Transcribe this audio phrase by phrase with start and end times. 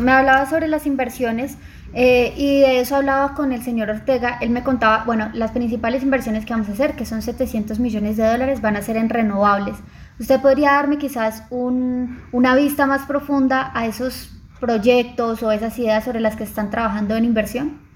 [0.00, 1.58] Me hablaba sobre las inversiones
[1.92, 4.38] eh, y de eso hablaba con el señor Ortega.
[4.40, 8.16] Él me contaba, bueno, las principales inversiones que vamos a hacer, que son 700 millones
[8.16, 9.76] de dólares, van a ser en renovables.
[10.18, 16.04] ¿Usted podría darme quizás un, una vista más profunda a esos proyectos o esas ideas
[16.04, 17.89] sobre las que están trabajando en inversión?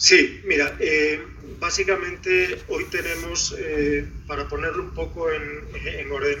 [0.00, 1.20] Sí, mira, eh,
[1.58, 5.42] básicamente hoy tenemos, eh, para ponerlo un poco en,
[5.74, 6.38] en orden,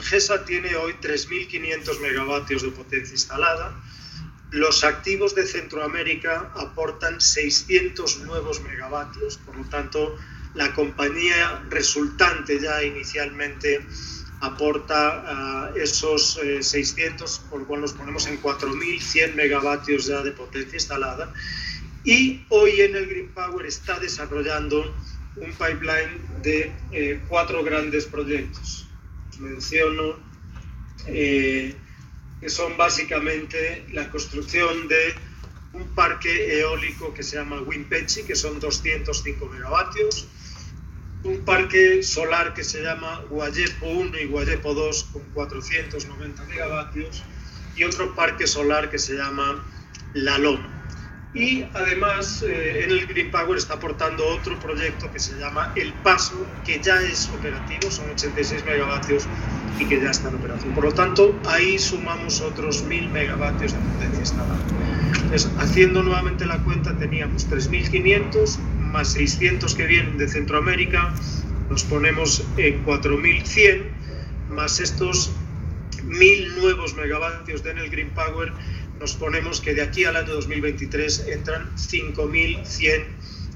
[0.00, 3.78] GESA tiene hoy 3.500 megavatios de potencia instalada.
[4.50, 10.16] Los activos de Centroamérica aportan 600 nuevos megavatios, por lo tanto,
[10.54, 13.84] la compañía resultante ya inicialmente
[14.40, 20.76] aporta esos 600, eh, por lo cual nos ponemos en 4.100 megavatios ya de potencia
[20.76, 21.30] instalada.
[22.04, 24.94] Y hoy en el Green Power está desarrollando
[25.36, 28.86] un pipeline de eh, cuatro grandes proyectos.
[29.38, 30.18] menciono
[31.06, 31.74] eh,
[32.40, 35.14] que son básicamente la construcción de
[35.72, 40.26] un parque eólico que se llama Wimpechi, que son 205 megavatios,
[41.22, 47.22] un parque solar que se llama Guayepo 1 y Guayepo 2 con 490 megavatios
[47.76, 49.64] y otro parque solar que se llama
[50.14, 50.79] La Loma.
[51.32, 55.92] Y además eh, en el Green Power está aportando otro proyecto que se llama El
[55.92, 59.26] Paso, que ya es operativo, son 86 megavatios
[59.78, 60.74] y que ya está en operación.
[60.74, 64.58] Por lo tanto, ahí sumamos otros 1000 megavatios de potencia instalada.
[65.14, 68.58] Entonces, haciendo nuevamente la cuenta, teníamos 3500
[68.90, 71.14] más 600 que vienen de Centroamérica,
[71.68, 73.86] nos ponemos en 4100,
[74.50, 75.30] más estos
[76.02, 78.52] 1000 nuevos megavatios de Enel Green Power
[79.00, 83.04] nos ponemos que de aquí al año 2023 entran 5.100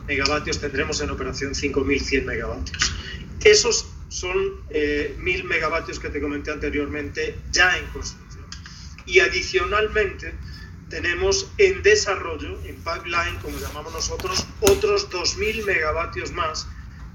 [0.09, 2.93] megavatios, tendremos en operación 5.100 megavatios.
[3.45, 4.35] Esos son
[4.71, 8.47] eh, 1.000 megavatios que te comenté anteriormente ya en construcción.
[9.05, 10.33] Y adicionalmente
[10.89, 16.67] tenemos en desarrollo, en pipeline, como llamamos nosotros, otros 2.000 megavatios más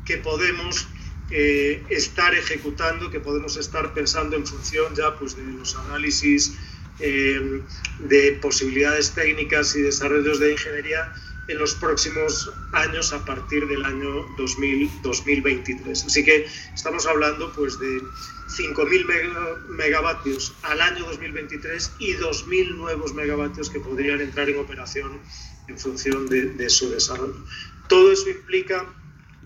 [0.06, 0.88] que podemos
[1.32, 6.54] eh, estar ejecutando, que podemos estar pensando en función ya pues, de los análisis
[7.00, 7.62] eh,
[8.00, 11.14] de posibilidades técnicas y desarrollos de ingeniería
[11.50, 16.06] en los próximos años a partir del año 2023.
[16.06, 18.02] Así que estamos hablando pues, de
[18.50, 25.20] 5.000 megavatios al año 2023 y 2.000 nuevos megavatios que podrían entrar en operación
[25.68, 27.44] en función de, su desarrollo.
[27.88, 28.86] Todo eso implica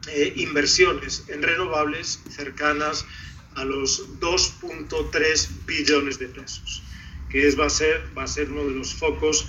[0.08, 3.06] eh, inversiones en renovables cercanas
[3.56, 6.84] a los 2.3 billones de pesos
[7.34, 9.48] que es, va, a ser, va a ser uno de los focos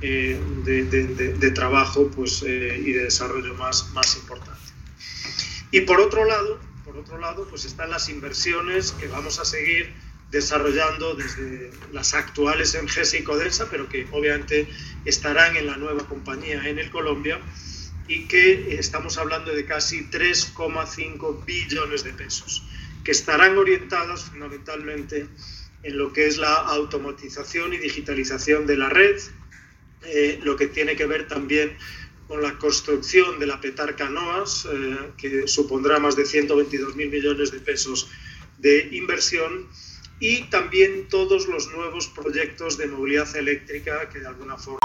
[0.00, 4.58] eh, de, de, trabajo pues, eh, y de desarrollo más, más importante.
[5.70, 9.92] Y por otro lado, por otro lado pues están las inversiones que vamos a seguir
[10.30, 14.66] desarrollando desde las actuales en GESI y Codensa, pero que obviamente
[15.04, 17.38] estarán en la nueva compañía en el Colombia
[18.08, 22.62] y que estamos hablando de casi 3,5 billones de pesos,
[23.04, 25.28] que estarán orientadas fundamentalmente
[25.86, 29.16] en lo que es la automatización y digitalización de la red,
[30.04, 31.76] eh, lo que tiene que ver también
[32.26, 37.52] con la construcción de la petarca NOAS, eh, que supondrá más de 122 mil millones
[37.52, 38.10] de pesos
[38.58, 39.68] de inversión,
[40.18, 44.80] y también todos los nuevos proyectos de movilidad eléctrica que de alguna forma